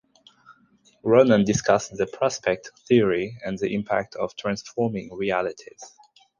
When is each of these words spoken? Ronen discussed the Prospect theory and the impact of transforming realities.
Ronen 1.05 1.45
discussed 1.45 1.95
the 1.95 2.07
Prospect 2.07 2.71
theory 2.87 3.37
and 3.45 3.59
the 3.59 3.71
impact 3.75 4.15
of 4.15 4.35
transforming 4.35 5.13
realities. 5.13 5.93